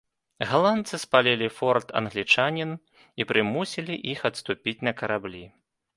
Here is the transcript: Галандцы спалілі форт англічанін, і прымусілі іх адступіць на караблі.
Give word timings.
Галандцы 0.51 0.95
спалілі 1.03 1.49
форт 1.57 1.87
англічанін, 2.01 2.71
і 3.21 3.27
прымусілі 3.33 3.95
іх 4.15 4.19
адступіць 4.31 4.79
на 4.89 4.99
караблі. 5.03 5.45